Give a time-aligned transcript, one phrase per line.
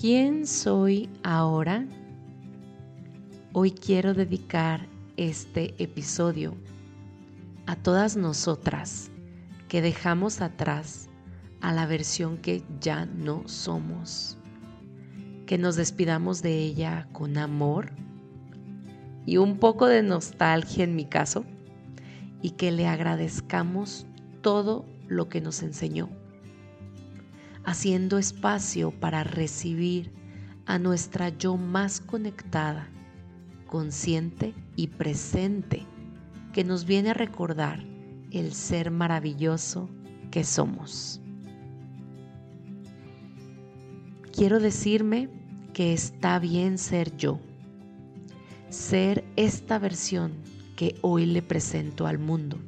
[0.00, 1.86] ¿Quién soy ahora?
[3.52, 4.86] Hoy quiero dedicar
[5.18, 6.54] este episodio
[7.66, 9.10] a todas nosotras
[9.68, 11.10] que dejamos atrás
[11.60, 14.38] a la versión que ya no somos,
[15.44, 17.90] que nos despidamos de ella con amor
[19.26, 21.44] y un poco de nostalgia en mi caso,
[22.40, 24.06] y que le agradezcamos
[24.40, 26.08] todo lo que nos enseñó,
[27.64, 30.10] haciendo espacio para recibir
[30.66, 32.88] a nuestra yo más conectada,
[33.66, 35.86] consciente y presente,
[36.52, 37.84] que nos viene a recordar
[38.30, 39.88] el ser maravilloso
[40.30, 41.20] que somos.
[44.32, 45.28] Quiero decirme
[45.72, 47.40] que está bien ser yo,
[48.68, 50.32] ser esta versión
[50.76, 52.58] que hoy le presento al mundo,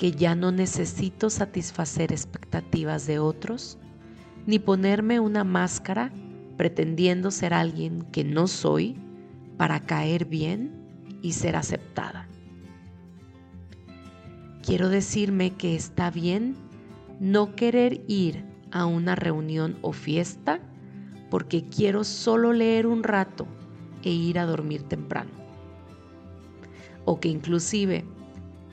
[0.00, 3.76] que ya no necesito satisfacer expectativas de otros,
[4.46, 6.10] ni ponerme una máscara
[6.56, 8.96] pretendiendo ser alguien que no soy
[9.58, 10.72] para caer bien
[11.20, 12.26] y ser aceptada.
[14.62, 16.56] Quiero decirme que está bien
[17.20, 20.60] no querer ir a una reunión o fiesta
[21.28, 23.46] porque quiero solo leer un rato
[24.02, 25.32] e ir a dormir temprano
[27.04, 28.06] o que inclusive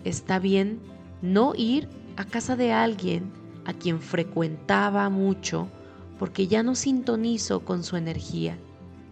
[0.06, 3.32] está bien no ir a casa de alguien
[3.66, 5.68] a quien frecuentaba mucho
[6.20, 8.58] porque ya no sintonizo con su energía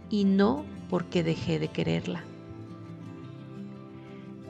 [0.10, 2.24] y no porque dejé de quererla.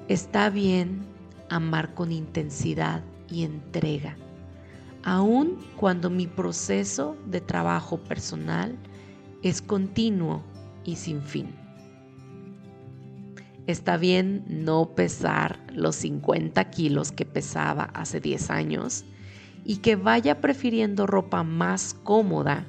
[0.08, 1.02] Está bien
[1.50, 4.16] amar con intensidad y entrega,
[5.04, 8.78] aun cuando mi proceso de trabajo personal
[9.42, 10.44] es continuo
[10.84, 11.65] y sin fin.
[13.68, 19.06] Está bien no pesar los 50 kilos que pesaba hace 10 años
[19.64, 22.68] y que vaya prefiriendo ropa más cómoda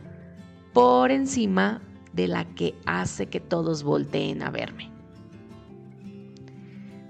[0.72, 1.82] por encima
[2.14, 4.90] de la que hace que todos volteen a verme.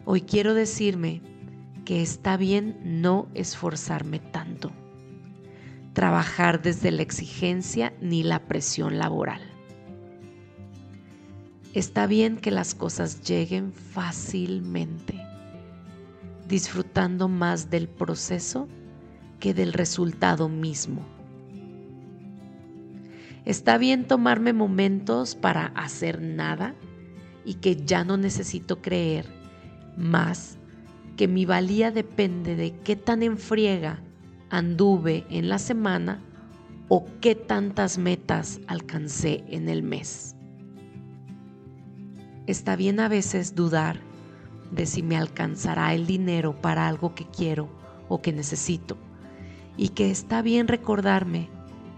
[0.05, 1.23] Hoy quiero decirme
[1.85, 4.73] que está bien no esforzarme tanto,
[5.93, 9.56] trabajar desde la exigencia ni la presión laboral
[11.77, 15.23] Está bien que las cosas lleguen fácilmente,
[16.49, 18.67] disfrutando más del proceso
[19.41, 21.03] que del resultado mismo.
[23.45, 26.75] Está bien tomarme momentos para hacer nada
[27.45, 29.27] y que ya no necesito creer
[29.99, 30.57] más
[31.19, 34.01] que mi valía depende de qué tan enfriega
[34.49, 36.23] anduve en la semana
[36.89, 40.36] o qué tantas metas alcancé en el mes.
[42.47, 43.99] Está bien a veces dudar
[44.71, 47.69] de si me alcanzará el dinero para algo que quiero
[48.09, 48.97] o que necesito
[49.77, 51.49] y que está bien recordarme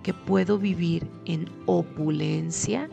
[0.03, 2.89] que puedo vivir en opulencia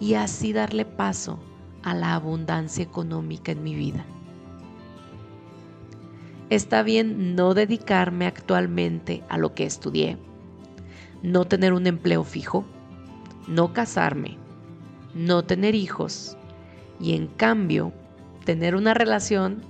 [0.00, 1.38] y así darle paso
[1.84, 4.04] a la abundancia económica en mi vida.
[6.48, 10.18] Está bien no dedicarme actualmente a lo que estudié,
[11.22, 12.64] no tener un empleo fijo,
[13.46, 14.36] no casarme,
[15.14, 16.36] no tener hijos,
[17.00, 17.92] y en cambio
[18.44, 19.62] tener una relación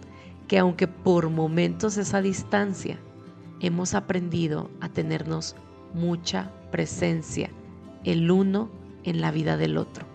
[0.48, 2.98] que aunque por momentos es a distancia,
[3.60, 5.54] hemos aprendido a tenernos
[5.94, 7.50] mucha presencia
[8.04, 8.70] el uno
[9.04, 10.06] en la vida del otro.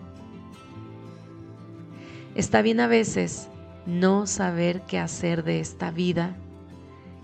[2.34, 3.48] Está bien a veces
[3.86, 6.36] no saber qué hacer de esta vida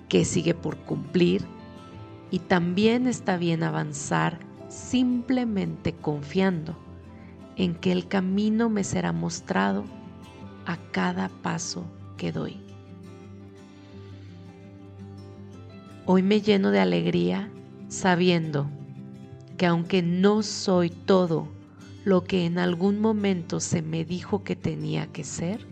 [0.08, 1.44] que sigue por cumplir
[2.30, 4.38] y también está bien avanzar
[4.68, 6.76] simplemente confiando
[7.56, 9.84] en que el camino me será mostrado
[10.66, 11.84] a cada paso
[12.16, 12.56] que doy.
[16.06, 17.50] Hoy me lleno de alegría
[17.88, 18.68] sabiendo
[19.56, 21.48] que aunque no soy todo
[22.04, 25.66] lo que en algún momento se me dijo que tenía que ser,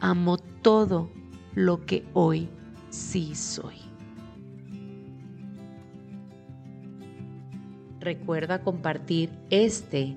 [0.00, 1.10] amo todo
[1.54, 2.48] lo que hoy
[2.88, 3.76] sí soy.
[8.00, 10.16] Recuerda compartir este